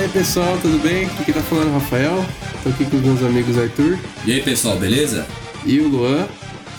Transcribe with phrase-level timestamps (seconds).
[0.00, 1.04] Fala aí pessoal, tudo bem?
[1.04, 2.24] Aqui tá falando é o Rafael,
[2.62, 3.98] tô aqui com os meus amigos Arthur.
[4.24, 5.26] E aí pessoal, beleza?
[5.66, 6.26] E o Luan.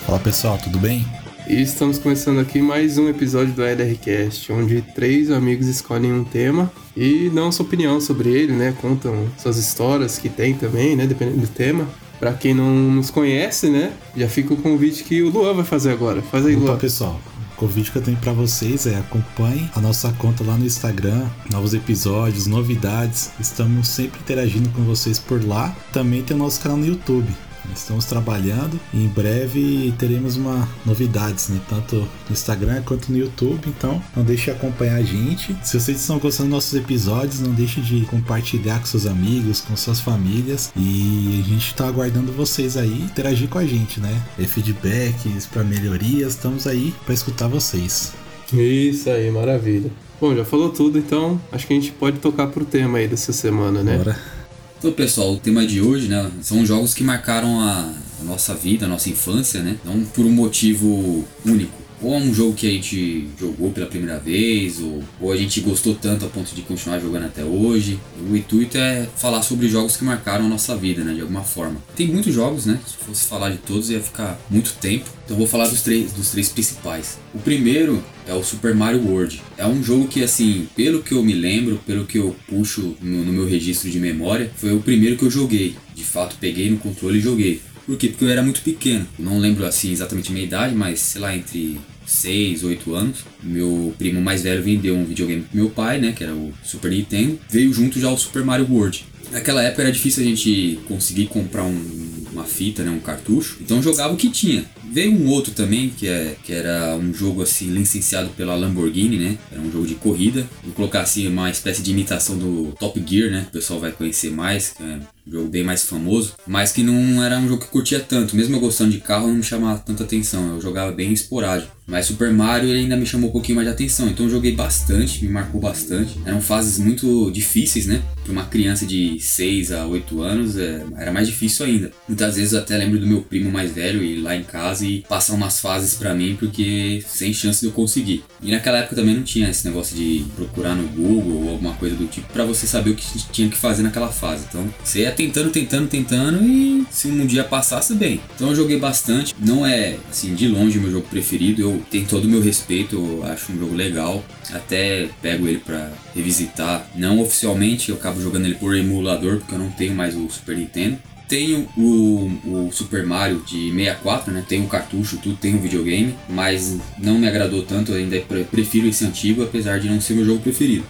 [0.04, 1.06] Fala pessoal, tudo bem?
[1.48, 6.68] E estamos começando aqui mais um episódio do EDRcast, onde três amigos escolhem um tema
[6.96, 8.74] e dão sua opinião sobre ele, né?
[8.80, 11.06] Contam suas histórias que tem também, né?
[11.06, 11.86] Dependendo do tema.
[12.18, 13.92] Pra quem não nos conhece, né?
[14.16, 16.22] Já fica o convite que o Luan vai fazer agora.
[16.22, 16.76] Faz aí, Opa, Luan.
[16.76, 17.20] pessoal.
[17.62, 21.28] O convite que eu tenho para vocês é acompanhem a nossa conta lá no Instagram,
[21.48, 23.30] novos episódios, novidades.
[23.38, 25.72] Estamos sempre interagindo com vocês por lá.
[25.92, 27.32] Também tem o nosso canal no YouTube.
[27.74, 31.60] Estamos trabalhando e em breve teremos uma novidades, né?
[31.68, 33.68] Tanto no Instagram quanto no YouTube.
[33.68, 35.56] Então, não deixe de acompanhar a gente.
[35.62, 39.76] Se vocês estão gostando dos nossos episódios, não deixe de compartilhar com seus amigos, com
[39.76, 40.72] suas famílias.
[40.76, 44.22] E a gente está aguardando vocês aí interagir com a gente, né?
[44.38, 48.12] E feedbacks para melhorias, estamos aí para escutar vocês.
[48.52, 49.90] Isso aí, maravilha.
[50.20, 53.32] Bom, já falou tudo, então acho que a gente pode tocar pro tema aí dessa
[53.32, 53.96] semana, né?
[53.96, 54.41] Bora.
[54.82, 57.88] Então, pessoal, o tema de hoje, né, são jogos que marcaram a,
[58.24, 59.76] nossa vida, a nossa infância, né?
[59.84, 64.18] Não por um motivo único ou é um jogo que a gente jogou pela primeira
[64.18, 67.98] vez, ou, ou a gente gostou tanto a ponto de continuar jogando até hoje.
[68.28, 71.76] O intuito é falar sobre jogos que marcaram a nossa vida, né, de alguma forma.
[71.94, 72.78] Tem muitos jogos, né?
[72.86, 75.04] Se fosse falar de todos ia ficar muito tempo.
[75.24, 77.18] Então vou falar dos três, dos três principais.
[77.32, 79.40] O primeiro é o Super Mario World.
[79.56, 83.24] É um jogo que, assim, pelo que eu me lembro, pelo que eu puxo no,
[83.24, 85.76] no meu registro de memória, foi o primeiro que eu joguei.
[85.94, 87.60] De fato, peguei no controle e joguei.
[87.86, 88.08] Por quê?
[88.08, 89.06] Porque eu era muito pequeno.
[89.18, 93.18] Não lembro assim exatamente a minha idade, mas sei lá, entre 6, 8 anos.
[93.42, 96.12] Meu primo mais velho vendeu um videogame pro meu pai, né?
[96.12, 97.38] Que era o Super Nintendo.
[97.50, 99.04] Veio junto já o Super Mario World.
[99.30, 103.56] Naquela época era difícil a gente conseguir comprar um, uma fita, né, um cartucho.
[103.62, 104.64] Então jogava o que tinha.
[104.92, 109.38] Veio um outro também, que, é, que era um jogo assim licenciado pela Lamborghini, né?
[109.50, 110.46] Era um jogo de corrida.
[110.62, 113.46] Vou colocar assim uma espécie de imitação do Top Gear, né?
[113.48, 117.48] O pessoal vai conhecer mais, é jogo bem mais famoso, mas que não era um
[117.48, 118.36] jogo que eu curtia tanto.
[118.36, 120.54] Mesmo eu gostando de carro, não me chamava tanta atenção.
[120.54, 121.72] Eu jogava bem esporádico.
[121.86, 124.52] Mas Super Mario ele ainda me chamou um pouquinho mais de atenção, então eu joguei
[124.52, 126.18] bastante, me marcou bastante.
[126.24, 128.02] Eram fases muito difíceis, né?
[128.22, 131.90] Para uma criança de 6 a 8 anos é, era mais difícil ainda.
[132.08, 135.02] Muitas vezes eu até lembro do meu primo mais velho ir lá em casa e
[135.02, 138.24] passar umas fases para mim, porque sem chance de eu conseguir.
[138.40, 141.96] E naquela época também não tinha esse negócio de procurar no Google ou alguma coisa
[141.96, 144.44] do tipo para você saber o que tinha que fazer naquela fase.
[144.48, 148.20] Então você ia tentando, tentando, tentando e se um dia passasse, bem.
[148.34, 149.34] Então eu joguei bastante.
[149.38, 151.62] Não é, assim, de longe meu jogo preferido.
[151.62, 154.24] Eu tenho todo o meu respeito, eu acho um jogo legal.
[154.52, 156.86] Até pego ele para revisitar.
[156.94, 160.56] Não oficialmente, eu acabo jogando ele por emulador, porque eu não tenho mais o Super
[160.56, 160.98] Nintendo.
[161.28, 164.44] Tenho o, o Super Mario de 64, né?
[164.46, 168.20] Tenho o cartucho, tudo, tenho o videogame, mas não me agradou tanto, ainda
[168.50, 170.84] prefiro esse antigo, apesar de não ser meu jogo preferido.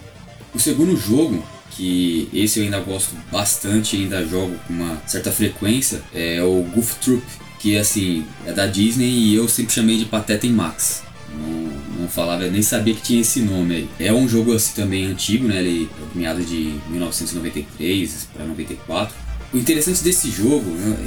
[0.53, 1.41] O segundo jogo
[1.75, 6.95] que esse eu ainda gosto bastante, ainda jogo com uma certa frequência, é o Goof
[6.99, 7.23] Troop,
[7.59, 11.03] que assim, é da Disney e eu sempre chamei de Pateta em Max.
[11.33, 13.89] Não, não falava, nem sabia que tinha esse nome aí.
[13.99, 15.59] É um jogo assim também antigo, né?
[15.59, 19.22] Ele é meado de 1993 para 94.
[19.53, 20.97] O interessante desse jogo, né,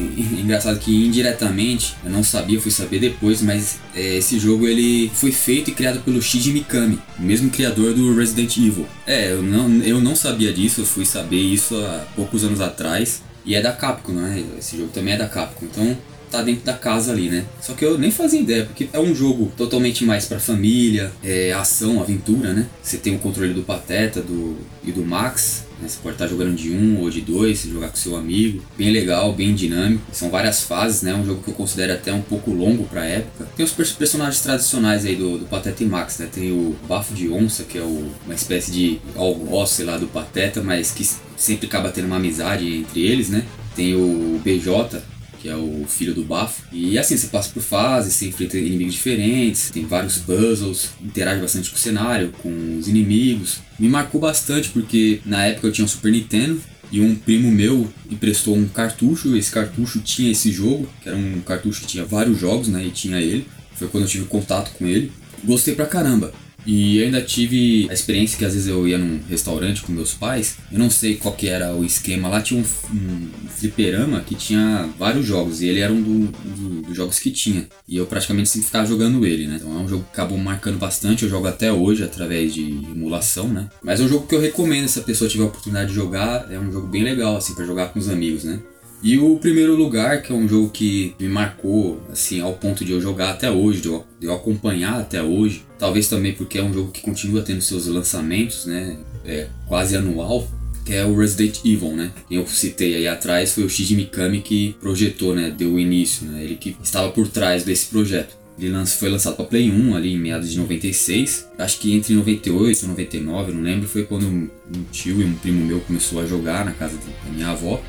[0.40, 5.32] engraçado que indiretamente, eu não sabia, fui saber depois, mas é, esse jogo ele foi
[5.32, 8.86] feito e criado pelo Shinji Mikami, o mesmo criador do Resident Evil.
[9.04, 13.22] É, eu não, eu não sabia disso, eu fui saber isso há poucos anos atrás.
[13.44, 14.44] E é da Capcom, né?
[14.58, 15.66] Esse jogo também é da Capcom.
[15.66, 15.96] Então
[16.30, 17.44] tá dentro da casa ali, né?
[17.60, 21.52] Só que eu nem fazia ideia, porque é um jogo totalmente mais pra família, é
[21.52, 22.66] ação, aventura, né?
[22.82, 25.88] Você tem o controle do Pateta do, e do Max, né?
[25.88, 28.62] Você pode estar jogando de um ou de dois, jogar com seu amigo.
[28.76, 30.04] Bem legal, bem dinâmico.
[30.12, 31.14] São várias fases, né?
[31.14, 33.48] Um jogo que eu considero até um pouco longo pra época.
[33.56, 36.28] Tem os personagens tradicionais aí do, do Pateta e Max, né?
[36.32, 40.06] Tem o Bafo de Onça, que é o, uma espécie de algoz, sei lá, do
[40.06, 41.06] Pateta, mas que
[41.36, 43.44] sempre acaba tendo uma amizade entre eles, né?
[43.74, 45.02] Tem o BJ,
[45.46, 46.62] que é o filho do Bafo.
[46.72, 51.70] E assim, você passa por fases, você enfrenta inimigos diferentes, tem vários puzzles, interage bastante
[51.70, 53.60] com o cenário, com os inimigos.
[53.78, 56.60] Me marcou bastante porque na época eu tinha um Super Nintendo
[56.90, 59.36] e um primo meu emprestou um cartucho.
[59.36, 62.84] Esse cartucho tinha esse jogo, que era um cartucho que tinha vários jogos, né?
[62.84, 63.46] E tinha ele.
[63.76, 65.12] Foi quando eu tive contato com ele.
[65.44, 66.32] Gostei pra caramba.
[66.66, 70.56] E ainda tive a experiência que às vezes eu ia num restaurante com meus pais,
[70.72, 72.64] eu não sei qual que era o esquema, lá tinha um,
[72.94, 77.30] um fliperama que tinha vários jogos, e ele era um do, do, dos jogos que
[77.30, 77.68] tinha.
[77.86, 79.56] E eu praticamente sempre ficava jogando ele, né?
[79.60, 83.48] Então é um jogo que acabou marcando bastante, eu jogo até hoje através de emulação,
[83.48, 83.68] né?
[83.82, 86.50] Mas é um jogo que eu recomendo se a pessoa tiver a oportunidade de jogar,
[86.50, 88.58] é um jogo bem legal, assim, para jogar com os amigos, né?
[89.02, 92.92] E o primeiro lugar, que é um jogo que me marcou, assim, ao ponto de
[92.92, 96.72] eu jogar até hoje, de eu, eu acompanhar até hoje, talvez também porque é um
[96.72, 100.48] jogo que continua tendo seus lançamentos, né, é, quase anual,
[100.84, 102.12] que é o Resident Evil, né?
[102.28, 105.50] Quem eu citei aí atrás foi o Shinji Mikami que projetou, né?
[105.50, 106.44] Deu o início, né?
[106.44, 108.36] Ele que estava por trás desse projeto.
[108.56, 111.48] Ele foi lançado para Play 1 ali em meados de 96.
[111.58, 114.48] Acho que entre 98 e 99, não lembro, foi quando um
[114.92, 117.82] tio e um primo meu começou a jogar na casa da minha avó.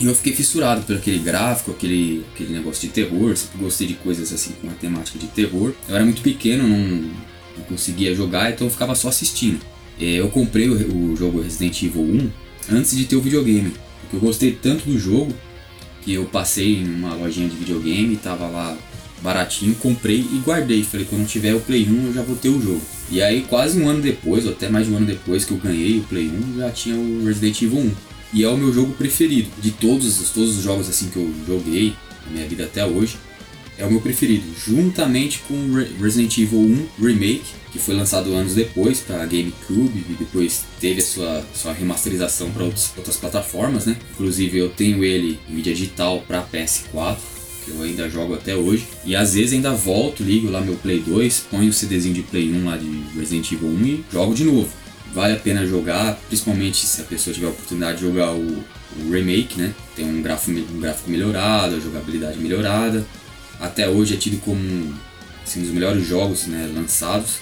[0.00, 3.36] E eu fiquei fissurado por aquele gráfico, aquele, aquele negócio de terror.
[3.36, 5.72] Sempre gostei de coisas assim com a temática de terror.
[5.88, 7.10] Eu era muito pequeno, não,
[7.56, 9.60] não conseguia jogar, então eu ficava só assistindo.
[10.00, 12.30] É, eu comprei o, o jogo Resident Evil 1
[12.72, 15.32] antes de ter o videogame, porque eu gostei tanto do jogo
[16.02, 18.76] que eu passei em uma lojinha de videogame, tava lá
[19.22, 20.82] baratinho, comprei e guardei.
[20.82, 22.82] Falei, quando tiver o Play 1 eu já vou ter o jogo.
[23.10, 25.58] E aí quase um ano depois, ou até mais de um ano depois que eu
[25.58, 28.13] ganhei o Play 1, já tinha o Resident Evil 1.
[28.34, 29.48] E é o meu jogo preferido.
[29.62, 31.94] De todos, todos os jogos assim que eu joguei
[32.26, 33.16] na minha vida até hoje,
[33.78, 34.44] é o meu preferido.
[34.58, 35.54] Juntamente com
[36.00, 41.04] Resident Evil 1 Remake, que foi lançado anos depois para GameCube e depois teve a
[41.04, 43.96] sua, sua remasterização para outras plataformas, né?
[44.12, 47.18] Inclusive eu tenho ele em mídia digital para PS4
[47.64, 48.86] que eu ainda jogo até hoje.
[49.04, 52.52] E às vezes ainda volto, ligo lá meu Play 2, ponho o CDzinho de Play
[52.52, 52.86] 1 lá de
[53.16, 54.83] Resident Evil 1 e jogo de novo.
[55.14, 58.64] Vale a pena jogar, principalmente se a pessoa tiver a oportunidade de jogar o,
[58.98, 59.72] o remake, né?
[59.94, 63.06] Tem um gráfico, um gráfico melhorado, a jogabilidade melhorada.
[63.60, 64.58] Até hoje é tido como
[65.44, 67.36] assim, um dos melhores jogos né, lançados.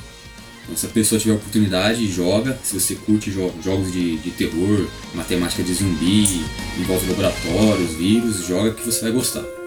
[0.65, 2.59] Então, se a pessoa tiver a oportunidade, joga.
[2.63, 6.45] Se você curte jo jogos de, de terror, matemática de zumbi,
[6.79, 9.62] envolve laboratórios, vírus, joga que você vai gostar.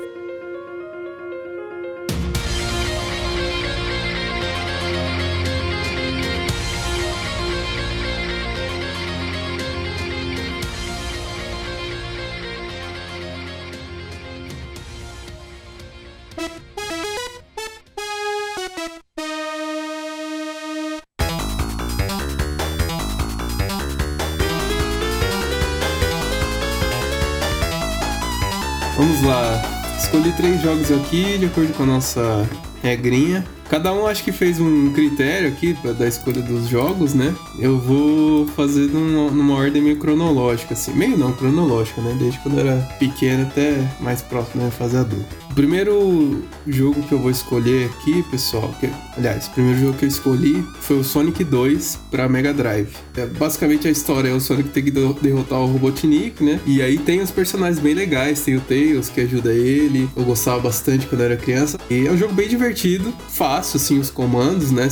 [30.16, 32.50] Escolhi três jogos aqui de acordo com a nossa
[32.82, 33.44] regrinha.
[33.70, 37.36] Cada um acho que fez um critério aqui da escolha dos jogos, né?
[37.60, 40.94] Eu vou fazer numa, numa, ordem meio cronológica, assim.
[40.94, 42.16] Meio não, cronológica, né?
[42.18, 45.45] Desde quando eu era pequeno até mais próximo da fase adulta.
[45.56, 50.10] Primeiro jogo que eu vou escolher aqui, pessoal, que, aliás, o primeiro jogo que eu
[50.10, 52.90] escolhi foi o Sonic 2 para Mega Drive.
[53.16, 56.60] É, basicamente a história é o Sonic ter que derrotar o Robotnik, né?
[56.66, 60.10] E aí tem os personagens bem legais, tem o Tails que ajuda ele.
[60.14, 61.80] Eu gostava bastante quando era criança.
[61.90, 64.90] E é um jogo bem divertido, fácil assim os comandos, né?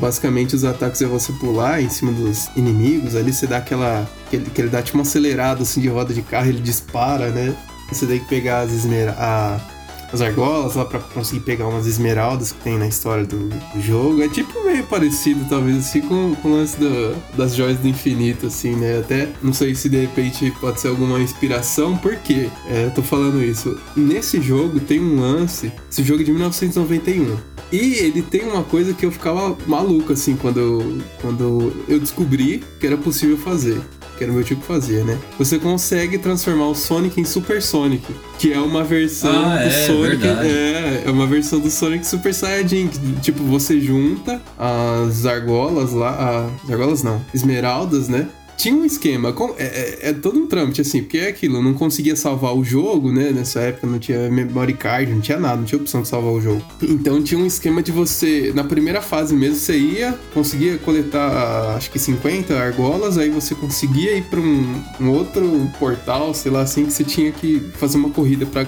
[0.00, 4.36] Basicamente os ataques é você pular em cima dos inimigos, ali você dá aquela que
[4.36, 7.52] ele, que ele dá tipo uma acelerada assim de roda de carro, ele dispara, né?
[7.90, 9.77] Você tem que pegar as esmeraldas
[10.12, 13.48] as argolas lá para conseguir pegar umas esmeraldas que tem na história do,
[13.80, 14.22] jogo.
[14.22, 18.46] É tipo meio parecido, talvez, assim, com, com o lance do, das joias do infinito,
[18.46, 18.98] assim, né?
[18.98, 23.42] Até não sei se de repente pode ser alguma inspiração, porque é, eu tô falando
[23.42, 23.78] isso.
[23.96, 27.36] Nesse jogo tem um lance, esse jogo é de 1991.
[27.70, 32.64] E ele tem uma coisa que eu ficava maluco, assim, quando eu, quando eu descobri
[32.80, 33.80] que era possível fazer
[34.18, 35.16] que era o meu tipo fazia, né?
[35.38, 38.04] Você consegue transformar o Sonic em Super Sonic,
[38.38, 40.16] que é uma versão ah, do é, Sonic.
[40.16, 40.48] Verdade.
[40.48, 42.88] É, é uma versão do Sonic Super Saiyajin.
[42.88, 46.50] Que, tipo, você junta as argolas lá.
[46.64, 48.28] As argolas não, esmeraldas, né?
[48.58, 51.74] Tinha um esquema, é, é, é, todo um trâmite, assim, porque é aquilo, eu não
[51.74, 53.30] conseguia salvar o jogo, né?
[53.30, 56.40] Nessa época não tinha memory card, não tinha nada, não tinha opção de salvar o
[56.40, 56.62] jogo.
[56.82, 61.88] Então tinha um esquema de você, na primeira fase mesmo, você ia, conseguia coletar, acho
[61.88, 66.84] que 50 argolas, aí você conseguia ir pra um, um outro portal, sei lá assim,
[66.86, 68.66] que você tinha que fazer uma corrida pra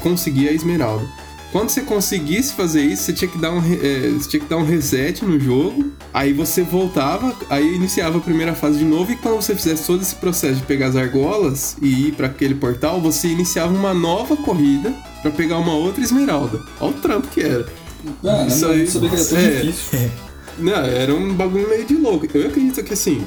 [0.00, 1.06] conseguir a esmeralda.
[1.52, 4.56] Quando você conseguisse fazer isso, você tinha que dar um, é, você tinha que dar
[4.56, 5.90] um reset no jogo.
[6.14, 9.10] Aí você voltava, aí iniciava a primeira fase de novo.
[9.10, 12.54] E quando você fizesse todo esse processo de pegar as argolas e ir para aquele
[12.54, 16.60] portal, você iniciava uma nova corrida para pegar uma outra esmeralda.
[16.80, 17.66] Olha o trampo que era.
[18.24, 20.10] Ah, isso não, aí, não sabia que era tão é, difícil.
[20.58, 22.26] Não, era um bagulho meio de louco.
[22.34, 23.24] Eu acredito que assim,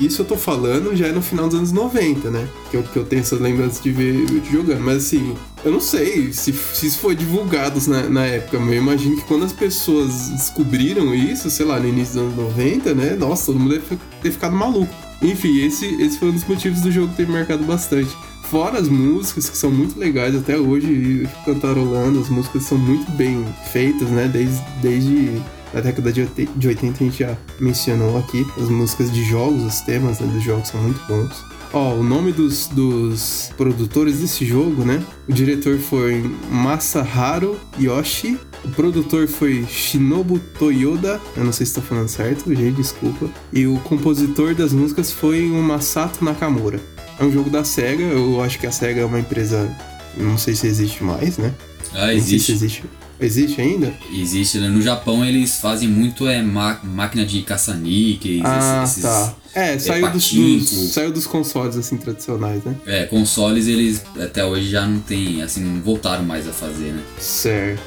[0.00, 2.48] isso eu tô falando já é no final dos anos 90, né?
[2.70, 4.80] Que eu, que eu tenho essas lembranças de ver jogando.
[4.80, 5.34] Mas assim,
[5.64, 9.22] eu não sei se, se isso foi divulgado na, na época, mas eu imagino que
[9.22, 13.16] quando as pessoas descobriram isso, sei lá, no início dos anos 90, né?
[13.16, 14.92] Nossa, todo mundo deve ter ficado maluco.
[15.22, 18.14] Enfim, esse, esse foi um dos motivos do jogo ter marcado bastante.
[18.50, 23.44] Fora as músicas, que são muito legais até hoje, cantarolando, as músicas são muito bem
[23.72, 24.28] feitas, né?
[24.28, 25.42] Desde, desde
[25.74, 28.46] da década de 80 a gente já mencionou aqui.
[28.56, 31.44] As músicas de jogos, os temas né, dos jogos são muito bons.
[31.72, 35.02] Ó, o nome dos, dos produtores desse jogo, né?
[35.28, 38.38] O diretor foi Masaharu Yoshi.
[38.64, 41.20] O produtor foi Shinobu Toyoda.
[41.36, 43.28] Eu não sei se estou falando certo, gente, desculpa.
[43.52, 46.80] E o compositor das músicas foi o Masato Nakamura.
[47.18, 48.04] É um jogo da SEGA.
[48.04, 49.68] Eu acho que a SEGA é uma empresa.
[50.16, 51.52] Não sei se existe mais, né?
[51.92, 52.52] Ah, existe.
[52.52, 52.84] existe.
[53.24, 53.92] Existe ainda?
[54.12, 54.68] Existe, né?
[54.68, 59.34] No Japão eles fazem muito é máquina de caça-níqueis, ah, esses, tá.
[59.54, 62.74] É, saiu, dos, dos, saiu dos consoles, assim, tradicionais, né?
[62.86, 67.02] É, consoles eles até hoje já não tem, assim, não voltaram mais a fazer, né?
[67.18, 67.82] Certo.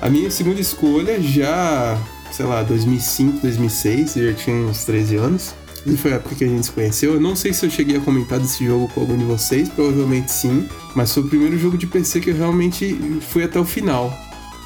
[0.00, 2.00] A minha segunda escolha já,
[2.30, 5.54] sei lá, 2005, 2006, eu já tinha uns 13 anos.
[5.84, 7.14] E foi a época que a gente se conheceu.
[7.14, 10.30] Eu não sei se eu cheguei a comentar desse jogo com algum de vocês, provavelmente
[10.30, 10.68] sim.
[10.94, 14.16] Mas foi o primeiro jogo de PC que eu realmente fui até o final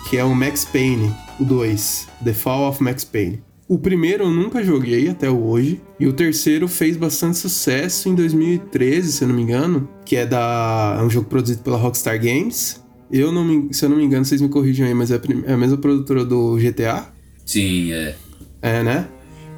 [0.09, 3.43] que é o Max Payne, o 2, The Fall of Max Payne.
[3.69, 9.13] O primeiro eu nunca joguei até hoje, e o terceiro fez bastante sucesso em 2013,
[9.13, 12.81] se eu não me engano, que é da é um jogo produzido pela Rockstar Games.
[13.11, 15.21] Eu não me, se eu não me engano, vocês me corrijam aí, mas é a,
[15.51, 17.09] é a mesma produtora do GTA?
[17.45, 18.15] Sim, é.
[18.63, 19.09] É, né?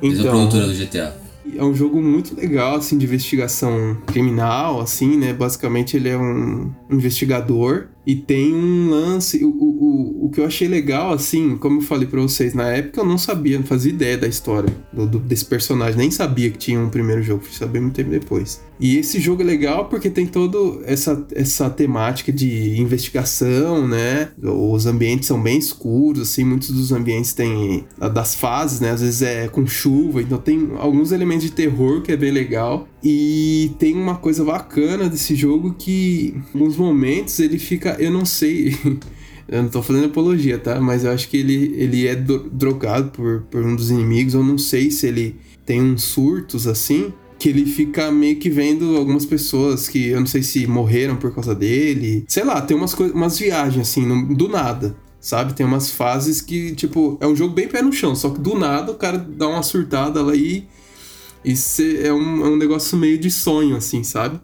[0.00, 1.16] Então, mesma produtora do GTA.
[1.56, 5.32] É um jogo muito legal, assim, de investigação criminal, assim, né?
[5.32, 9.44] Basicamente ele é um investigador e tem um lance.
[9.44, 13.02] O, o, o que eu achei legal, assim, como eu falei pra vocês, na época
[13.02, 16.56] eu não sabia, não fazia ideia da história do, do, desse personagem, nem sabia que
[16.56, 18.62] tinha um primeiro jogo, fui saber muito tempo depois.
[18.80, 24.30] E esse jogo é legal porque tem toda essa, essa temática de investigação, né?
[24.42, 27.84] Os ambientes são bem escuros, assim, muitos dos ambientes têm
[28.14, 28.90] das fases, né?
[28.90, 32.88] Às vezes é com chuva, então tem alguns elementos de terror que é bem legal.
[33.02, 37.96] E tem uma coisa bacana desse jogo que, alguns momentos, ele fica.
[37.98, 38.76] Eu não sei.
[39.48, 40.80] eu não tô fazendo apologia, tá?
[40.80, 44.34] Mas eu acho que ele, ele é drogado por, por um dos inimigos.
[44.34, 47.12] Eu não sei se ele tem uns surtos assim.
[47.38, 51.32] Que ele fica meio que vendo algumas pessoas que eu não sei se morreram por
[51.32, 52.24] causa dele.
[52.26, 55.52] Sei lá, tem umas, umas viagens assim, no, do nada sabe?
[55.52, 58.58] Tem umas fases que, tipo, é um jogo bem pé no chão, só que do
[58.58, 60.66] nada o cara dá uma surtada lá e
[61.44, 64.40] isso é um, é um negócio meio de sonho, assim, sabe?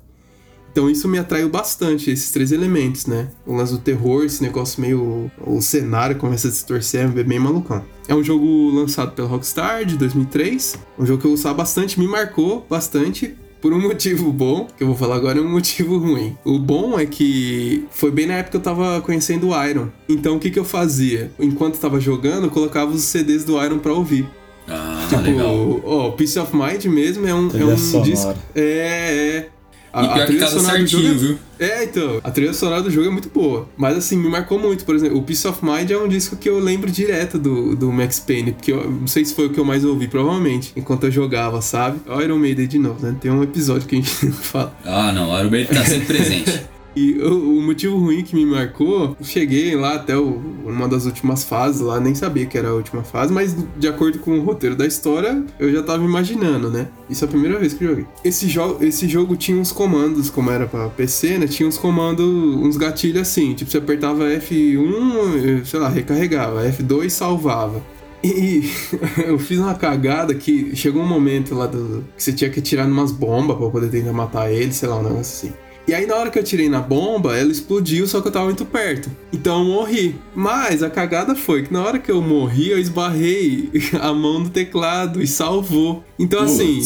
[0.74, 3.28] Então isso me atraiu bastante, esses três elementos, né?
[3.46, 5.30] O lance do terror, esse negócio meio.
[5.46, 7.84] O cenário começa a se torcer, é bem malucão.
[8.08, 12.08] É um jogo lançado pela Rockstar de 2003, um jogo que eu gostava bastante, me
[12.08, 13.36] marcou bastante.
[13.62, 16.36] Por um motivo bom, que eu vou falar agora, é um motivo ruim.
[16.44, 19.90] O bom é que foi bem na época que eu tava conhecendo o Iron.
[20.08, 21.30] Então o que, que eu fazia?
[21.38, 24.28] Enquanto eu tava jogando, eu colocava os CDs do Iron pra ouvir.
[24.68, 25.80] Ah, tipo, legal.
[25.84, 28.34] Ó, Peace of Mind mesmo é um, é um disco.
[28.56, 29.53] É, é.
[29.94, 31.38] A, e pior a trilha sonora certinho, do jogo.
[31.58, 31.74] É, viu?
[31.78, 32.20] É, então.
[32.24, 33.68] A trilha sonora do jogo é muito boa.
[33.76, 34.84] Mas assim, me marcou muito.
[34.84, 37.92] Por exemplo, o Peace of Mind é um disco que eu lembro direto do, do
[37.92, 38.52] Max Payne.
[38.52, 40.72] Porque eu não sei se foi o que eu mais ouvi, provavelmente.
[40.74, 42.00] Enquanto eu jogava, sabe?
[42.08, 43.16] O Iron Maiden de novo, né?
[43.20, 44.76] Tem um episódio que a gente fala.
[44.84, 45.30] Ah, não.
[45.30, 46.73] O Iron Maiden tá sempre presente.
[46.96, 51.42] E o, o, motivo ruim que me marcou, cheguei lá até o, uma das últimas
[51.42, 54.76] fases lá, nem sabia que era a última fase, mas de acordo com o roteiro
[54.76, 56.88] da história, eu já tava imaginando, né?
[57.10, 58.06] Isso é a primeira vez que joguei.
[58.24, 61.46] Esse, jo esse jogo tinha uns comandos, como era pra PC, né?
[61.46, 67.82] Tinha uns comandos, uns gatilhos assim, tipo, você apertava F1, sei lá, recarregava, F2 salvava.
[68.24, 68.70] E
[69.26, 72.88] eu fiz uma cagada que chegou um momento lá do, que você tinha que atirar
[72.88, 75.63] numas bombas pra poder tentar matar ele, sei lá, um negócio assim.
[75.86, 78.46] E aí na hora que eu tirei na bomba, ela explodiu, só que eu tava
[78.46, 79.10] muito perto.
[79.32, 80.16] Então eu morri.
[80.34, 84.50] Mas a cagada foi que na hora que eu morri, eu esbarrei a mão no
[84.50, 86.02] teclado e salvou.
[86.18, 86.80] Então assim,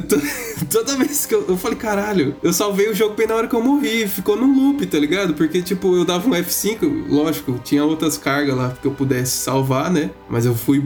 [0.00, 0.16] tô,
[0.70, 3.54] toda vez que eu, eu falei, caralho, eu salvei o jogo bem na hora que
[3.54, 5.34] eu morri, ficou no loop, tá ligado?
[5.34, 9.90] Porque tipo, eu dava um F5, lógico, tinha outras cargas lá que eu pudesse salvar,
[9.90, 10.10] né?
[10.28, 10.82] Mas eu fui,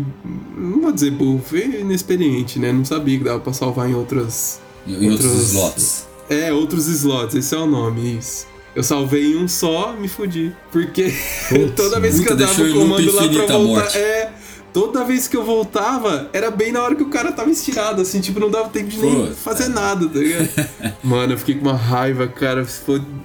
[0.57, 2.73] não vou dizer burro, fui inexperiente, né?
[2.73, 6.08] Não sabia que dava pra salvar em outras em outros, outros slots.
[6.29, 8.47] É, outros slots, esse é o nome, isso.
[8.75, 10.55] Eu salvei em um só, me fudi.
[10.71, 11.13] Porque
[11.49, 13.59] Putz, toda vez que eu dava o comando lá pra voltar.
[13.59, 13.99] Morte.
[13.99, 14.33] É.
[14.73, 18.21] Toda vez que eu voltava, era bem na hora que o cara tava estirado, assim,
[18.21, 20.49] tipo, não dava tempo de nem fazer nada, tá ligado?
[21.03, 22.65] Mano, eu fiquei com uma raiva, cara.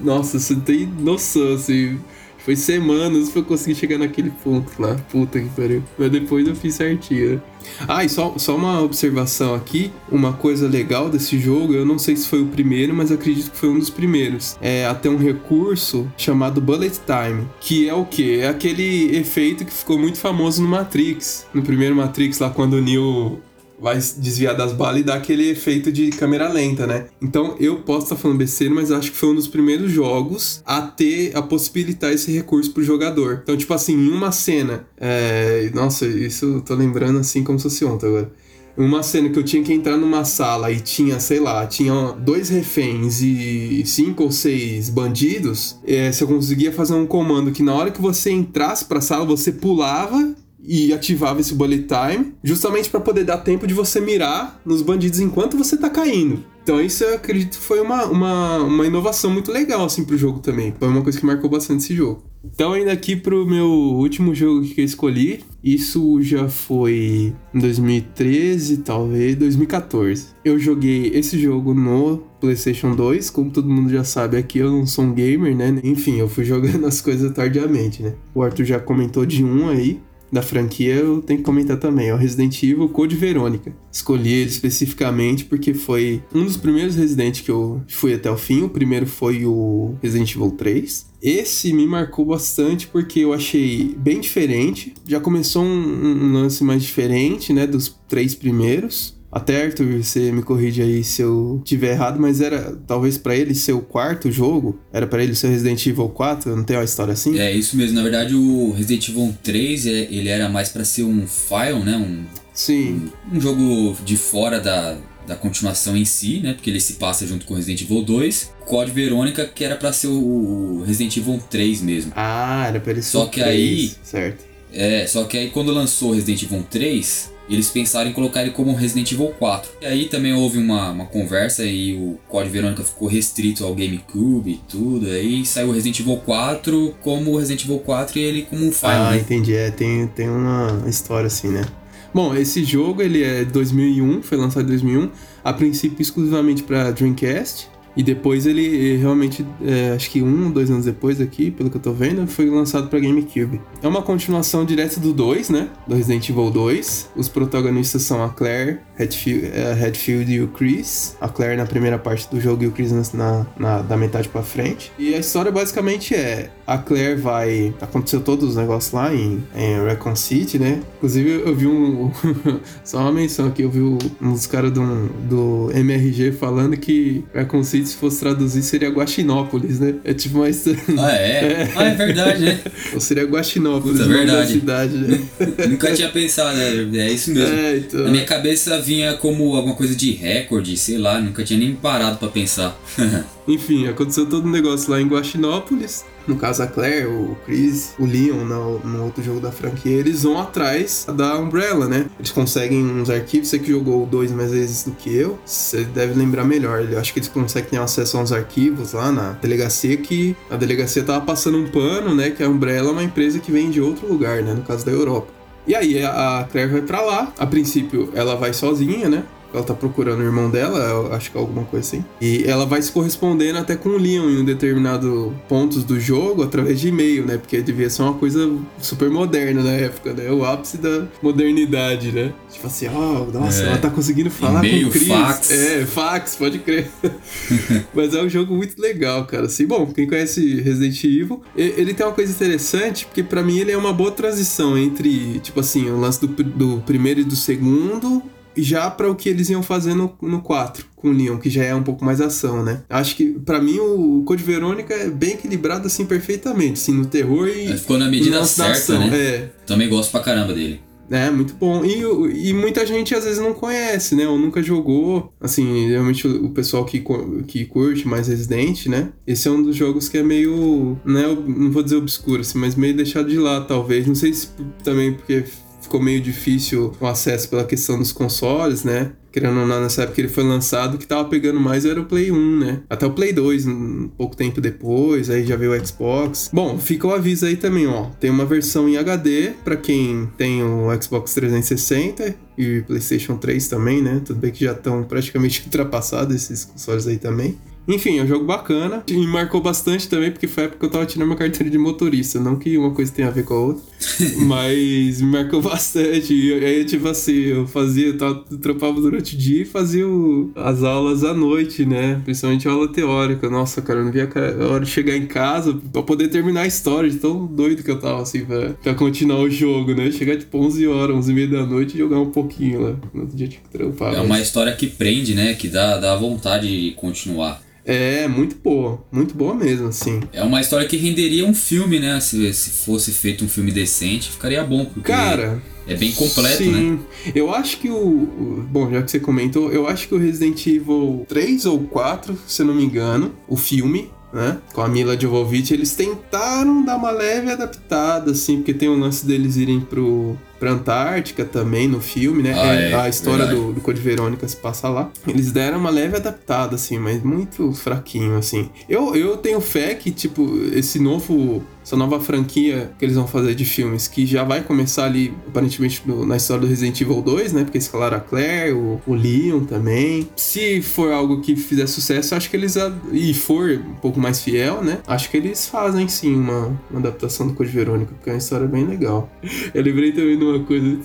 [0.01, 1.99] Nossa, você não tem noção, assim.
[2.43, 4.95] Foi semanas pra eu conseguir chegar naquele ponto lá.
[5.09, 5.83] Puta que pariu.
[5.97, 7.35] Mas depois eu fiz certinho.
[7.35, 7.41] Né?
[7.87, 9.91] Ah, e só, só uma observação aqui.
[10.11, 13.57] Uma coisa legal desse jogo, eu não sei se foi o primeiro, mas acredito que
[13.57, 14.57] foi um dos primeiros.
[14.61, 17.47] É até um recurso chamado Bullet Time.
[17.61, 18.39] Que é o que?
[18.39, 21.47] É aquele efeito que ficou muito famoso no Matrix.
[21.53, 23.41] No primeiro Matrix, lá quando o Neo
[23.79, 27.07] vai desviar das balas e dar aquele efeito de câmera lenta, né?
[27.21, 30.61] Então eu posso estar tá falando besteira, mas acho que foi um dos primeiros jogos
[30.65, 33.41] a ter, a possibilitar esse recurso pro jogador.
[33.43, 35.69] Então, tipo assim, em uma cena, é...
[35.73, 38.31] nossa, isso eu tô lembrando assim como se fosse ontem agora
[38.75, 42.49] uma cena que eu tinha que entrar numa sala e tinha, sei lá, tinha dois
[42.49, 47.73] reféns e cinco ou seis bandidos, é, se eu conseguia fazer um comando que na
[47.73, 52.99] hora que você entrasse pra sala, você pulava e ativava esse bullet time, justamente para
[52.99, 56.43] poder dar tempo de você mirar nos bandidos enquanto você tá caindo.
[56.63, 60.39] Então isso eu acredito que foi uma, uma, uma inovação muito legal assim pro jogo
[60.39, 60.73] também.
[60.79, 62.23] Foi uma coisa que marcou bastante esse jogo.
[62.43, 68.77] Então indo aqui pro meu último jogo que eu escolhi, isso já foi em 2013,
[68.77, 70.27] talvez 2014.
[70.43, 74.85] Eu joguei esse jogo no PlayStation 2, como todo mundo já sabe aqui, eu não
[74.85, 75.79] sou um gamer, né?
[75.83, 78.13] Enfim, eu fui jogando as coisas tardiamente, né?
[78.33, 80.01] O Arthur já comentou de um aí,
[80.33, 82.09] da franquia, eu tenho que comentar também.
[82.09, 83.71] É o Resident Evil Code Verônica.
[83.91, 88.63] Escolhi ele especificamente porque foi um dos primeiros Resident que eu fui até o fim.
[88.63, 91.05] O primeiro foi o Resident Evil 3.
[91.21, 94.93] Esse me marcou bastante porque eu achei bem diferente.
[95.07, 99.15] Já começou um, um lance mais diferente, né, dos três primeiros.
[99.33, 103.55] Até Arthur, você me corrige aí se eu tiver errado, mas era talvez para ele
[103.55, 107.13] ser o quarto jogo, era para ele ser Resident Evil 4, não tem uma história
[107.13, 107.37] assim?
[107.39, 111.03] É isso mesmo, na verdade o Resident Evil 3, é, ele era mais para ser
[111.03, 112.23] um file, né, um
[112.53, 113.09] Sim.
[113.31, 116.53] Um, um jogo de fora da, da continuação em si, né?
[116.53, 118.53] Porque ele se passa junto com Resident Evil 2.
[118.65, 122.13] Code Verônica, que era para ser o Resident Evil 3 mesmo.
[122.15, 123.91] Ah, era pra ele ser Só que 3, aí.
[124.03, 124.45] Certo.
[124.71, 128.73] É, só que aí quando lançou Resident Evil 3, eles pensaram em colocar ele como
[128.73, 129.71] Resident Evil 4.
[129.81, 134.51] E aí também houve uma, uma conversa e o Code Verônica ficou restrito ao GameCube
[134.51, 135.07] e tudo.
[135.07, 138.93] Aí saiu Resident Evil 4 como Resident Evil 4 e ele como um file.
[138.93, 139.19] Ah, né?
[139.19, 139.55] entendi.
[139.55, 141.65] É, tem, tem uma história assim, né?
[142.13, 145.09] Bom, esse jogo ele é 2001, foi lançado em 2001,
[145.43, 147.72] a princípio exclusivamente para Dreamcast.
[147.95, 151.81] E depois ele realmente, é, acho que um, dois anos depois aqui, pelo que eu
[151.81, 153.61] tô vendo, foi lançado para GameCube.
[153.81, 155.69] É uma continuação direta do 2, né?
[155.87, 157.11] Do Resident Evil 2.
[157.15, 161.15] Os protagonistas são a Claire, Redfield, Redfield e o Chris.
[161.19, 164.43] A Claire na primeira parte do jogo e o Chris na, na da metade para
[164.43, 164.91] frente.
[164.97, 167.73] E a história basicamente é: a Claire vai.
[167.81, 170.81] Aconteceu todos os negócios lá em, em Recon City, né?
[170.97, 172.11] Inclusive eu vi um.
[172.83, 173.97] só uma menção aqui, eu vi um
[174.31, 179.95] dos caras do, do MRG falando que Recon City se fosse traduzir, seria Guaxinópolis, né?
[180.03, 180.63] É tipo mais.
[180.97, 181.43] Ah, é?
[181.43, 181.73] é.
[181.75, 182.59] Ah, é verdade, né?
[182.93, 184.51] Ou seria Guaxinópolis, Puta, é verdade.
[184.53, 185.21] cidade, né?
[185.67, 187.07] Nunca tinha pensado, né?
[187.07, 187.55] É isso mesmo.
[187.55, 188.03] É, então...
[188.03, 192.17] Na minha cabeça vinha como alguma coisa de recorde, sei lá, nunca tinha nem parado
[192.17, 192.77] para pensar.
[193.47, 196.05] Enfim, aconteceu todo um negócio lá em Guaxinópolis.
[196.25, 200.23] No caso, a Claire, o Chris, o Leon, no, no outro jogo da franquia, eles
[200.23, 202.05] vão atrás da Umbrella, né?
[202.17, 203.49] Eles conseguem uns arquivos.
[203.49, 206.81] Você que jogou dois mais vezes do que eu, você deve lembrar melhor.
[206.89, 210.55] Eu acho que eles conseguem ter acesso a uns arquivos lá na delegacia que a
[210.55, 212.29] delegacia tava passando um pano, né?
[212.31, 214.53] Que a Umbrella é uma empresa que vem de outro lugar, né?
[214.53, 215.42] No caso da Europa.
[215.65, 217.33] E aí a Claire vai para lá.
[217.37, 219.23] A princípio ela vai sozinha, né?
[219.53, 222.05] Ela tá procurando o irmão dela, acho que é alguma coisa assim.
[222.19, 226.43] E ela vai se correspondendo até com o Leon em um determinado pontos do jogo
[226.43, 227.37] através de e-mail, né?
[227.37, 230.29] Porque devia ser uma coisa super moderna na época, né?
[230.31, 232.33] O ápice da modernidade, né?
[232.51, 233.67] Tipo assim, ó, oh, nossa, é.
[233.67, 235.07] ela tá conseguindo falar com o Chris.
[235.07, 235.51] fax.
[235.51, 236.89] É, fax, pode crer.
[237.93, 239.45] Mas é um jogo muito legal, cara.
[239.45, 243.71] Assim, bom, quem conhece Resident Evil, ele tem uma coisa interessante, porque para mim ele
[243.71, 248.23] é uma boa transição entre, tipo assim, o lance do, do primeiro e do segundo
[248.55, 251.63] já para o que eles iam fazer no, no 4 com o Leon, que já
[251.63, 252.81] é um pouco mais ação, né?
[252.89, 257.47] Acho que para mim o Code Verônica é bem equilibrado assim perfeitamente, assim, no terror
[257.47, 259.09] e ficou na medida certa, né?
[259.13, 259.49] É.
[259.65, 260.79] Também gosto pra caramba dele.
[261.11, 261.83] É, muito bom.
[261.85, 264.27] E, e muita gente às vezes não conhece, né?
[264.27, 265.31] Ou nunca jogou.
[265.39, 267.03] Assim, realmente o, o pessoal que,
[267.45, 269.09] que curte mais Resident, né?
[269.27, 270.97] Esse é um dos jogos que é meio.
[271.05, 274.07] Né, não vou dizer obscuro, assim, mas meio deixado de lado, talvez.
[274.07, 274.49] Não sei se
[274.83, 275.43] também porque
[275.93, 279.11] ficou meio difícil o acesso pela questão dos consoles, né?
[279.31, 282.05] Querendo ou não, nessa época ele foi lançado, o que tava pegando mais era o
[282.05, 282.81] Play 1, né?
[282.89, 286.49] Até o Play 2, um pouco tempo depois, aí já veio o Xbox.
[286.51, 288.05] Bom, fica o aviso aí também, ó.
[288.19, 294.01] Tem uma versão em HD para quem tem o Xbox 360 e PlayStation 3 também,
[294.01, 294.21] né?
[294.25, 297.57] Tudo bem que já estão praticamente ultrapassados esses consoles aí também.
[297.87, 299.03] Enfim, é um jogo bacana.
[299.07, 301.69] E me marcou bastante também, porque foi a época que eu tava tirando minha carteira
[301.69, 302.39] de motorista.
[302.39, 303.83] Não que uma coisa tenha a ver com a outra.
[304.45, 306.33] mas me marcou bastante.
[306.33, 310.51] E aí, tipo assim, eu fazia, eu tava, trampava durante o dia e fazia o,
[310.55, 312.21] as aulas à noite, né?
[312.23, 313.49] Principalmente a aula teórica.
[313.49, 316.67] Nossa, cara, eu não via a hora de chegar em casa pra poder terminar a
[316.67, 320.11] história, de tão doido que eu tava, assim, pra, pra continuar o jogo, né?
[320.11, 322.95] Chegar tipo 11 horas, 11 e meia da noite e jogar um pouquinho lá.
[323.13, 324.13] No outro dia tinha que trampar.
[324.13, 324.25] É mas...
[324.25, 325.53] uma história que prende, né?
[325.53, 327.61] Que dá, dá vontade de continuar.
[327.85, 329.03] É, muito boa.
[329.11, 330.21] Muito boa mesmo, assim.
[330.31, 332.19] É uma história que renderia um filme, né?
[332.19, 334.85] Se, se fosse feito um filme decente, ficaria bom.
[334.85, 335.61] Porque Cara.
[335.85, 336.71] É bem completo, sim.
[336.71, 336.99] né?
[337.35, 338.65] Eu acho que o.
[338.71, 342.61] Bom, já que você comentou, eu acho que o Resident Evil 3 ou 4, se
[342.61, 344.59] eu não me engano, o filme, né?
[344.73, 349.25] Com a Mila Jovovich, eles tentaram dar uma leve adaptada, assim, porque tem o lance
[349.25, 352.53] deles irem pro, pra Antártica também no filme, né?
[352.55, 353.59] Ah, É, é, a história verdade.
[353.67, 355.11] do, do Code Verônica se passa lá.
[355.27, 358.69] Eles deram uma leve adaptada, assim, mas muito fraquinho, assim.
[358.87, 361.61] Eu, eu tenho fé que, tipo, esse novo.
[361.85, 366.01] Essa nova franquia que eles vão fazer de filmes, que já vai começar ali, aparentemente,
[366.05, 367.65] no- na história do Resident Evil 2, né?
[367.65, 370.29] Porque escalaram a Claire, o, o Leon também.
[370.33, 372.77] Se for algo que fizer sucesso, acho que eles.
[373.11, 374.99] E for um pouco mais fiel, né?
[375.05, 378.65] Acho que eles fazem sim uma, uma adaptação do Code Verônica, porque é uma história
[378.65, 379.29] bem legal.
[379.75, 380.97] Eu lembrei também de uma coisa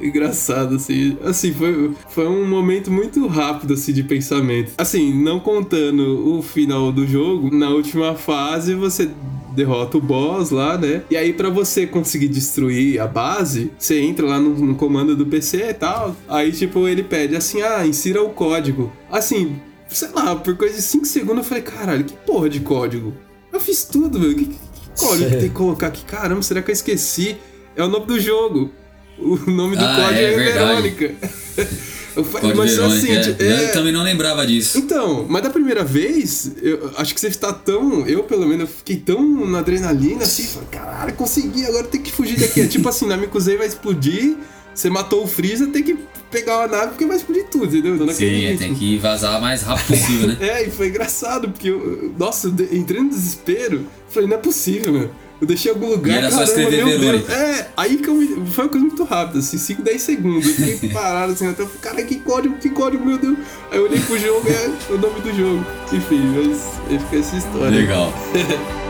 [0.00, 1.16] engraçada, assim.
[1.24, 4.72] Assim, foi, foi um momento muito rápido, assim, de pensamento.
[4.78, 9.10] Assim, não contando o final do jogo, na última fase você
[9.54, 11.02] derrota o boss lá, né?
[11.10, 15.26] E aí, pra você conseguir destruir a base, você entra lá no, no comando do
[15.26, 16.16] PC e tal.
[16.28, 18.92] Aí, tipo, ele pede assim: ah, insira o código.
[19.10, 23.14] Assim, sei lá, por coisa de 5 segundos eu falei: caralho, que porra de código?
[23.52, 24.34] Eu fiz tudo, meu.
[24.34, 24.58] Que, que
[24.98, 26.04] código que tem que colocar aqui?
[26.04, 27.36] Caramba, será que eu esqueci?
[27.76, 28.70] É o nome do jogo.
[29.18, 30.52] O nome do Ah, código é é.
[30.52, 31.14] Verônica.
[32.16, 33.20] Eu falei, mas Verônica, assim, é.
[33.20, 34.78] tipo, Eu é- também não lembrava disso.
[34.78, 38.06] então, mas da primeira vez, eu acho que você está tão.
[38.06, 42.12] Eu, pelo menos, eu fiquei tão na adrenalina assim, falei, caralho, consegui, agora tem que
[42.12, 42.60] fugir daqui.
[42.60, 44.36] É tipo assim, na Mikuzei vai explodir,
[44.72, 45.96] você matou o Freeza, tem que
[46.30, 47.96] pegar uma nave porque vai explodir tudo, entendeu?
[47.96, 50.36] Então, Sim, é, tem que vazar o mais rápido possível, né?
[50.40, 52.14] É, e foi engraçado, porque eu.
[52.16, 55.10] Nossa, eu entrei no desespero, falei, não é possível, meu.
[55.40, 57.00] Eu deixei algum lugar, E era só caramba, escrever meu Deus.
[57.00, 57.32] Verônica.
[57.32, 60.46] É, aí que eu me, foi uma coisa muito rápida, assim, 5, 10 segundos.
[60.46, 63.36] Eu fiquei parado assim, até eu falei, cara, que código, que código, meu Deus.
[63.70, 65.66] Aí eu olhei pro jogo, é o nome do jogo.
[65.92, 67.76] Enfim, mas aí fica essa história.
[67.76, 68.12] Legal.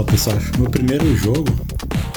[0.00, 1.44] Então, pessoal, acho que meu primeiro jogo,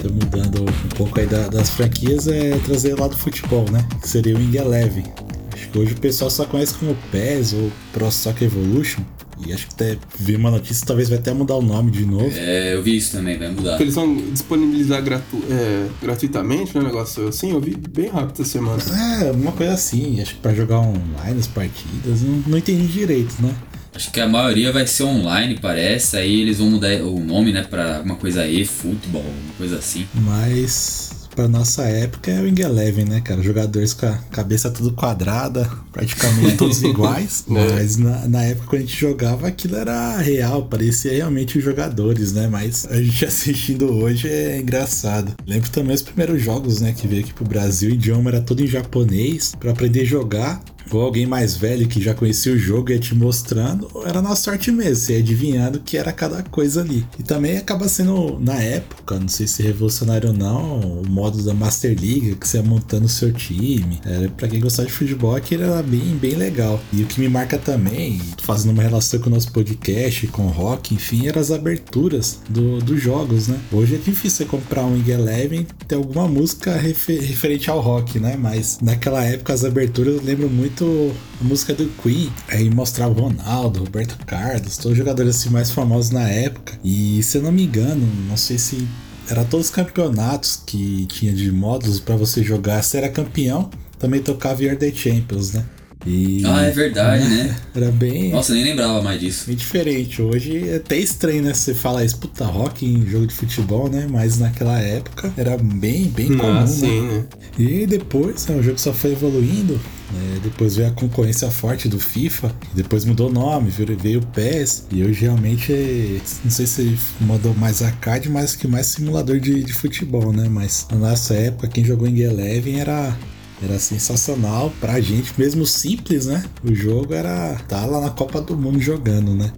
[0.02, 3.86] tô mudando um pouco aí da- das franquias, é trazer lá do futebol, né?
[4.02, 5.04] Que seria o Wing Eleven.
[5.52, 9.02] Acho que hoje o pessoal só conhece como PES ou Pro Soccer Evolution.
[9.46, 12.32] E acho que até vi uma notícia, talvez vai até mudar o nome de novo.
[12.38, 13.72] É, eu vi isso também, vai mudar.
[13.72, 16.82] Porque eles vão disponibilizar gratu é, gratuitamente, né?
[16.82, 18.82] Um negócio assim, eu vi bem rápido essa semana.
[19.22, 23.36] É, uma coisa assim, acho que pra jogar online as partidas, não, não entendi direito,
[23.42, 23.54] né?
[23.96, 26.18] Acho que a maioria vai ser online, parece.
[26.18, 30.08] Aí eles vão mudar o nome, né, pra alguma coisa e futebol, uma coisa assim.
[30.14, 33.42] Mas pra nossa época é o Wing Eleven, né, cara?
[33.42, 37.44] Jogadores com a cabeça tudo quadrada, praticamente todos iguais.
[37.48, 42.34] Mas na, na época quando a gente jogava, aquilo era real, parecia realmente os jogadores,
[42.34, 42.48] né?
[42.48, 45.34] Mas a gente assistindo hoje é engraçado.
[45.46, 48.62] Lembro também os primeiros jogos, né, que veio aqui pro Brasil, o idioma era todo
[48.62, 50.62] em japonês, pra aprender a jogar.
[50.92, 54.72] Ou alguém mais velho que já conhecia o jogo ia te mostrando, era na sorte
[54.72, 57.06] mesmo, você ia adivinhando que era cada coisa ali.
[57.20, 61.54] E também acaba sendo, na época, não sei se revolucionário ou não, o modo da
[61.54, 64.00] Master League, que você ia montando o seu time.
[64.06, 66.80] Era, pra quem gostava de futebol, aquilo era bem, bem legal.
[66.92, 70.50] E o que me marca também, fazendo uma relação com o nosso podcast, com o
[70.50, 73.58] rock, enfim, eram as aberturas do, dos jogos, né?
[73.72, 78.20] Hoje é difícil você comprar um Wing Eleven ter alguma música refer- referente ao rock,
[78.20, 78.38] né?
[78.38, 82.32] Mas naquela época as aberturas eu lembro muito a música do Queen.
[82.48, 86.74] Aí mostrava o Ronaldo, Roberto Carlos, todos os jogadores assim mais famosos na época.
[86.84, 88.88] E se eu não me engano, não sei se
[89.30, 94.22] era todos os campeonatos que tinha de módulos pra você jogar, você era campeão, também
[94.22, 95.66] tocava Year the Champions, né?
[96.06, 97.56] E, ah, é verdade, né?
[97.74, 98.32] Era bem.
[98.32, 99.46] Nossa, nem lembrava mais disso.
[99.48, 100.22] Bem diferente.
[100.22, 101.54] Hoje é até estranho, né?
[101.54, 104.08] Você fala isso, puta, rock em jogo de futebol, né?
[104.10, 106.60] Mas naquela época era bem, bem comum.
[106.60, 107.14] Ah, sim, né?
[107.14, 107.26] né?
[107.58, 109.80] E depois, né, o jogo só foi evoluindo.
[110.12, 110.40] Né?
[110.44, 112.54] Depois veio a concorrência forte do FIFA.
[112.74, 114.88] Depois mudou o nome, veio o PES.
[114.92, 119.74] E hoje realmente, não sei se mandou mais arcade, mas que mais simulador de, de
[119.74, 120.48] futebol, né?
[120.50, 123.18] Mas na nossa época, quem jogou em Eleven era
[123.62, 126.44] era sensacional pra gente, mesmo simples, né?
[126.64, 129.52] O jogo era tá lá na Copa do Mundo jogando, né?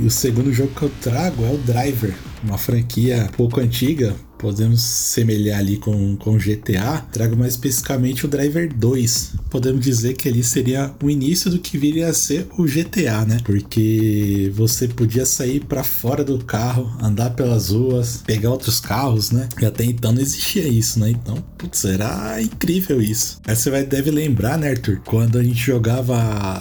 [0.00, 4.82] E o segundo jogo que eu trago é o Driver, uma franquia pouco antiga, podemos
[4.82, 9.36] semelhar ali com, com GTA, trago mais especificamente o Driver 2.
[9.48, 13.38] Podemos dizer que ali seria o início do que viria a ser o GTA, né?
[13.42, 19.48] Porque você podia sair para fora do carro, andar pelas ruas, pegar outros carros, né?
[19.58, 21.08] E até então não existia isso, né?
[21.08, 23.40] Então, putz, era incrível isso.
[23.46, 25.00] Aí você vai, deve lembrar, né, Arthur?
[25.06, 26.18] Quando a gente jogava,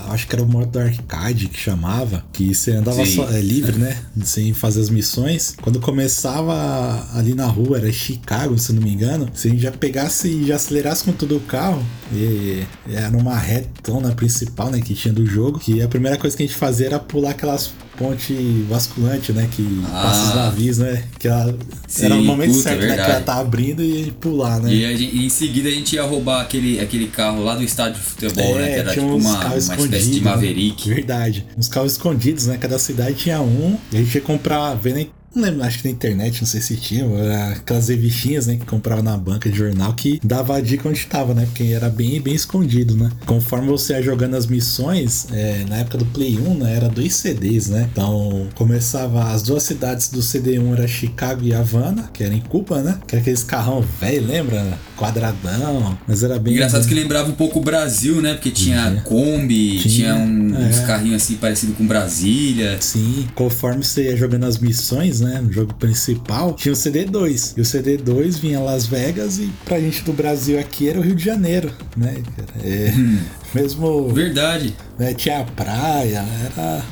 [0.07, 3.97] acho que era o modo arcade que chamava, que você andava só, é, livre, né?
[4.23, 5.53] Sem fazer as missões.
[5.61, 9.71] Quando começava ali na rua, era Chicago, se não me engano, se a gente já
[9.71, 14.93] pegasse e já acelerasse com todo o carro, e era uma retona principal, né, que
[14.93, 18.33] tinha do jogo, que a primeira coisa que a gente fazia era pular aquelas ponte
[18.69, 19.47] vasculante, né?
[19.51, 21.03] Que ah, passa os navios, né?
[21.19, 21.55] Que ela,
[21.87, 22.95] sim, era o momento puta, certo, né?
[22.95, 24.73] Que ela tá abrindo e pular, né?
[24.73, 28.05] E gente, em seguida a gente ia roubar aquele, aquele carro lá do estádio de
[28.05, 28.67] futebol, é, né?
[28.67, 30.89] Que era tipo uma, uma espécie de Maverick.
[30.89, 30.95] Né?
[30.95, 31.45] Verdade.
[31.57, 32.57] Uns carros escondidos, né?
[32.57, 33.77] Cada cidade tinha um.
[33.91, 35.07] E a gente ia comprar, vendo
[35.41, 37.05] lembro, acho que na internet, não sei se tinha,
[37.51, 41.33] aquelas revistinhas, né, que comprava na banca de jornal que dava a dica onde estava,
[41.33, 43.09] né, porque era bem, bem escondido, né.
[43.25, 47.15] Conforme você ia jogando as missões, é, na época do Play 1, né, era dois
[47.15, 52.33] CDs, né, então começava as duas cidades do CD1 era Chicago e Havana, que era
[52.33, 54.77] em Cuba, né, que era aqueles carrão velho, lembra?
[54.97, 56.53] Quadradão, mas era bem...
[56.53, 58.99] Engraçado que lembrava um pouco o Brasil, né, porque tinha uhum.
[59.01, 60.69] Kombi, tinha, tinha um, é.
[60.69, 62.77] uns carrinhos assim parecido com Brasília.
[62.79, 65.41] Sim, conforme você ia jogando as missões, né?
[65.41, 67.53] No jogo principal, tinha o CD2.
[67.57, 71.15] E o CD2 vinha Las Vegas e pra gente do Brasil aqui era o Rio
[71.15, 72.21] de Janeiro, né?
[72.63, 73.19] É, hum.
[73.53, 74.09] Mesmo.
[74.09, 74.75] Verdade.
[74.97, 76.83] Né, tinha a praia, era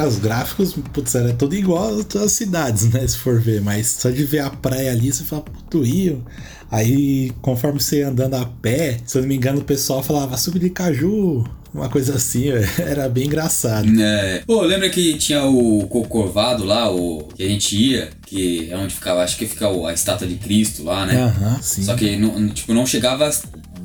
[0.00, 3.06] os gráficos, putz, era tudo igual a todas as cidades, né?
[3.06, 6.24] Se for ver, mas só de ver a praia ali, você fala, puto Rio.
[6.70, 10.38] Aí, conforme você ia andando a pé, se eu não me engano, o pessoal falava
[10.38, 13.88] suco de caju, uma coisa assim, era bem engraçado.
[14.00, 14.42] É.
[14.46, 18.94] Pô, lembra que tinha o Corcovado lá, o que a gente ia, que é onde
[18.94, 21.22] ficava, acho que fica a estátua de Cristo lá, né?
[21.22, 21.82] Aham, sim.
[21.82, 23.30] Só que não, tipo, não chegava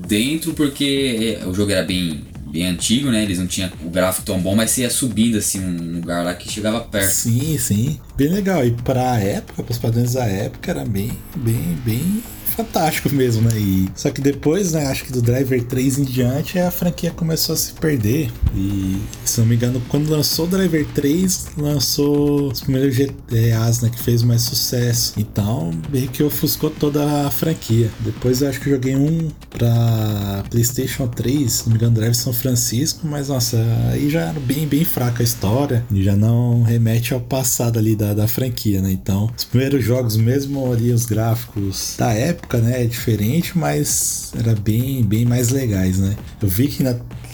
[0.07, 3.23] dentro porque o jogo era bem bem antigo, né?
[3.23, 6.33] Eles não tinham o gráfico tão bom, mas você ia subindo assim um lugar lá
[6.33, 7.11] que chegava perto.
[7.11, 7.99] Sim, sim.
[8.15, 8.65] Bem legal.
[8.65, 12.23] E pra época, pros padrões da época, era bem, bem, bem
[12.57, 13.57] fantástico mesmo, né?
[13.59, 17.53] E, só que depois, né, acho que do Driver 3 em diante, a franquia começou
[17.53, 18.31] a se perder.
[18.55, 23.89] E, se não me engano, quando lançou o Driver 3, lançou os primeiros GTAs, né,
[23.89, 25.13] que fez mais sucesso.
[25.17, 27.91] Então, meio que ofuscou toda a franquia.
[27.99, 32.15] Depois eu acho que eu joguei um pra PlayStation 3, se não me engano, Drive
[32.15, 33.57] São Francisco, mas nossa,
[33.91, 37.95] aí já era bem, bem fraca a história e já não remete ao passado ali
[37.95, 38.91] da, da franquia, né?
[38.91, 44.31] Então, os primeiros jogos, mesmo ali os gráficos da época, época, né, é diferente, mas
[44.39, 46.15] era bem, bem mais legais, né?
[46.41, 46.83] Eu vi que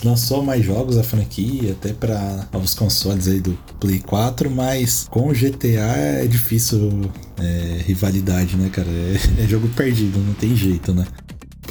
[0.03, 5.29] lançou mais jogos a franquia, até para novos consoles aí do Play 4, mas com
[5.29, 8.89] o GTA é difícil é, rivalidade, né, cara?
[8.89, 11.05] É, é jogo perdido, não tem jeito, né?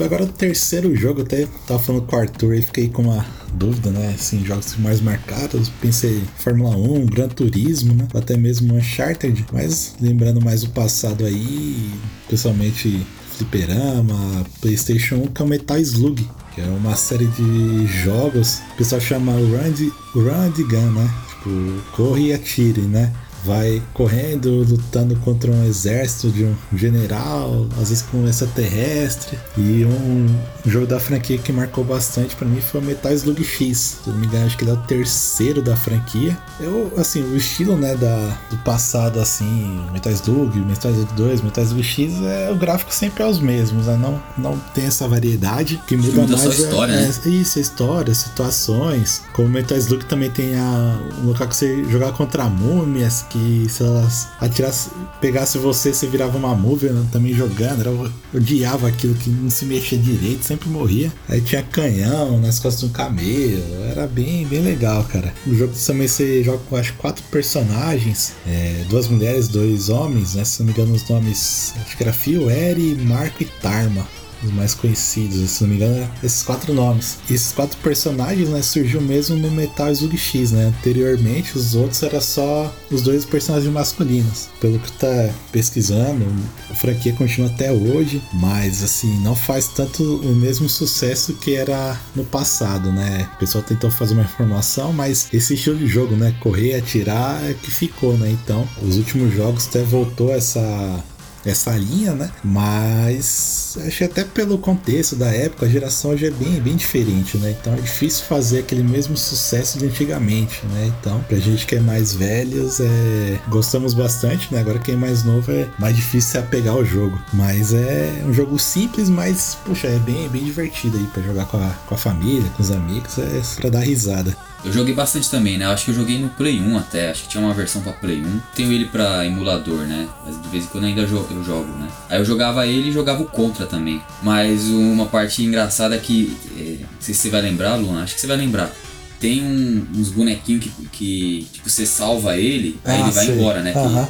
[0.00, 3.90] Agora o terceiro jogo, até tava falando com o Arthur e fiquei com uma dúvida,
[3.90, 4.14] né?
[4.14, 8.08] Assim, jogos mais marcados, pensei Fórmula 1, Gran Turismo, né?
[8.14, 11.90] Até mesmo Uncharted, mas lembrando mais o passado aí,
[12.26, 13.04] principalmente
[13.42, 18.76] fliperama, PlayStation 1, que é o Metal Slug, que é uma série de jogos, o
[18.76, 21.10] pessoal chama Run, Run Gun, né?
[21.28, 21.50] Tipo,
[21.96, 23.12] corre e atire, né?
[23.44, 29.38] Vai correndo, lutando contra um exército de um general, às vezes com um extraterrestre.
[29.56, 30.26] E um
[30.64, 33.98] jogo da franquia que marcou bastante para mim foi o Metal Slug X.
[34.02, 36.36] Se não me engano, acho que ele é o terceiro da franquia.
[36.60, 41.64] Eu, assim, o estilo, né, da, do passado, assim, Metal Slug, Metal Slug 2, Metal
[41.64, 43.96] Slug X, é, o gráfico sempre é os mesmos, né?
[43.96, 45.80] Não, não tem essa variedade.
[45.86, 46.46] que muda mais.
[46.46, 47.14] A história, é, né?
[47.24, 49.22] é, isso, a história, situações.
[49.32, 53.82] Como Metal Slug também tem a, um local que você jogar contra múmias, que se
[53.82, 54.90] elas atirasse,
[55.20, 57.84] pegasse você, você virava uma múvia né, também jogando.
[57.84, 61.10] Eu odiava aquilo que não se mexia direito, sempre morria.
[61.28, 63.62] Aí tinha canhão nas costas do camelo.
[63.90, 65.32] Era bem, bem legal, cara.
[65.46, 70.44] O jogo também você joga com acho quatro personagens: é, duas mulheres, dois homens, né?
[70.44, 74.06] Se não me engano, os nomes acho que era Phil, Eri, Marco e Tarma.
[74.42, 77.18] Os mais conhecidos, se não me engano, esses quatro nomes.
[77.30, 80.66] Esses quatro personagens, né, surgiu mesmo no Metal Slug X, né?
[80.66, 84.48] Anteriormente, os outros era só os dois personagens masculinos.
[84.60, 86.26] Pelo que tá pesquisando,
[86.70, 91.98] a franquia continua até hoje, mas assim, não faz tanto o mesmo sucesso que era
[92.14, 93.28] no passado, né?
[93.34, 97.54] O pessoal tentou fazer uma informação, mas esse estilo de jogo, né, correr, atirar é
[97.54, 98.30] que ficou, né?
[98.30, 101.02] Então, os últimos jogos até voltou essa
[101.44, 102.30] essa linha, né?
[102.42, 107.36] Mas acho que até pelo contexto da época, a geração hoje é bem, bem diferente,
[107.38, 107.56] né?
[107.58, 110.92] Então é difícil fazer aquele mesmo sucesso de antigamente, né?
[110.98, 113.38] Então, pra gente que é mais velhos, é...
[113.48, 114.60] gostamos bastante, né?
[114.60, 117.20] Agora quem é mais novo é mais difícil se apegar ao jogo.
[117.32, 121.56] Mas é um jogo simples, mas, puxa, é bem, bem divertido aí pra jogar com
[121.56, 124.36] a, com a família, com os amigos, é pra dar risada.
[124.64, 125.66] Eu joguei bastante também, né?
[125.66, 128.20] Acho que eu joguei no Play 1 até, acho que tinha uma versão pra Play
[128.20, 128.40] 1.
[128.54, 130.08] Tenho ele pra emulador, né?
[130.24, 131.32] Mas de vez em quando ainda eu jogo,
[131.78, 131.88] né?
[132.08, 134.00] Aí eu jogava ele e jogava o Contra também.
[134.22, 138.14] Mas uma parte engraçada é que, é, não sei se você vai lembrar, Luna, acho
[138.14, 138.70] que você vai lembrar.
[139.18, 143.62] Tem um, uns bonequinhos que, que, tipo, você salva ele, aí ah, ele vai embora,
[143.62, 143.72] né?
[143.74, 144.06] Uhum.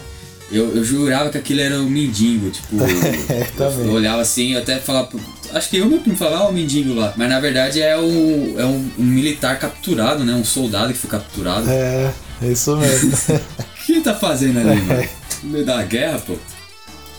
[0.53, 2.77] Eu, eu jurava que aquilo era o mendigo, tipo.
[3.33, 5.09] é, eu, eu olhava assim, eu até falava.
[5.53, 7.15] Acho que eu mesmo falava, ah, o mendigo lá.
[7.17, 10.35] Mas na verdade é, o, é um, um, militar capturado, né?
[10.35, 11.69] Um soldado que foi capturado.
[11.71, 12.13] É,
[12.43, 13.13] é isso mesmo.
[13.59, 15.09] o que ele tá fazendo ali, mano?
[15.43, 16.37] No meio da guerra, pô?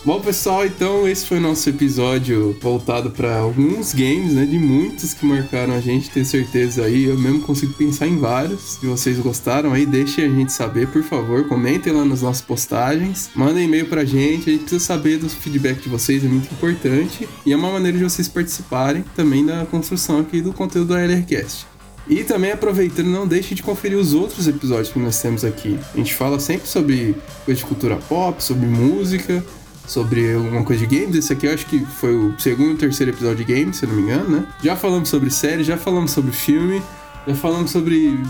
[0.04, 4.44] Bom, pessoal, então esse foi o nosso episódio voltado para alguns games, né?
[4.44, 7.04] De muitos que marcaram a gente, tenho certeza aí.
[7.04, 8.74] Eu mesmo consigo pensar em vários.
[8.74, 11.48] Se vocês gostaram aí, deixem a gente saber, por favor.
[11.48, 13.30] Comentem lá nas nossas postagens.
[13.34, 14.50] Mandem e-mail pra gente.
[14.50, 17.26] A gente precisa saber do feedback de vocês, é muito importante.
[17.46, 21.66] E é uma maneira de vocês participarem também da construção aqui do conteúdo do LRCast.
[22.06, 25.78] E também aproveitando, não deixe de conferir os outros episódios que nós temos aqui.
[25.94, 29.42] A gente fala sempre sobre coisa de cultura pop, sobre música
[29.86, 31.16] sobre alguma coisa de games.
[31.16, 33.94] Esse aqui eu acho que foi o segundo ou terceiro episódio de games, se não
[33.94, 34.46] me engano, né?
[34.62, 36.82] Já falamos sobre série, já falamos sobre filme,
[37.26, 38.20] já falamos sobre.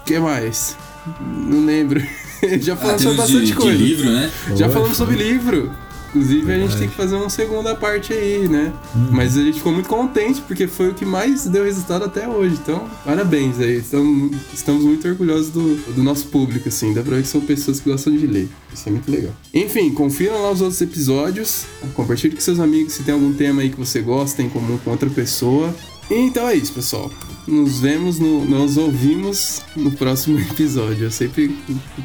[0.00, 0.76] O que mais?
[1.20, 2.00] Não lembro.
[2.60, 3.76] já falamos ah, sobre bastante de, coisa.
[3.76, 4.30] De livro, né?
[4.56, 5.72] Já falamos sobre livro.
[6.14, 8.70] Inclusive, a gente tem que fazer uma segunda parte aí, né?
[8.94, 9.08] Hum.
[9.12, 12.58] Mas a gente ficou muito contente porque foi o que mais deu resultado até hoje.
[12.62, 13.78] Então, parabéns aí.
[13.78, 16.92] Estamos, estamos muito orgulhosos do, do nosso público, assim.
[16.92, 18.46] Dá pra ver que são pessoas que gostam de ler.
[18.74, 19.32] Isso é muito legal.
[19.54, 21.64] Enfim, confiram lá os outros episódios.
[21.94, 24.90] Compartilhe com seus amigos se tem algum tema aí que você gosta em comum com
[24.90, 25.74] outra pessoa.
[26.10, 27.10] Então é isso, pessoal.
[27.46, 31.04] Nos vemos, no, nos ouvimos no próximo episódio.
[31.04, 31.56] Eu sempre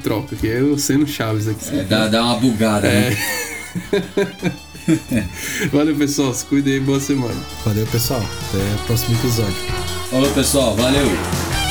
[0.02, 1.78] troco aqui, eu sendo Chaves aqui.
[1.78, 3.10] É, dá, dá uma bugada, é.
[3.10, 3.18] né?
[5.72, 6.34] valeu, pessoal.
[6.34, 6.80] Se cuidem aí.
[6.80, 7.40] Boa semana.
[7.66, 8.22] Valeu, pessoal.
[8.22, 9.56] Até o próximo episódio.
[10.10, 10.76] Falou, pessoal.
[10.76, 11.67] Valeu.